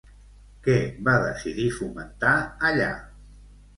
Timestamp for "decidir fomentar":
1.25-2.33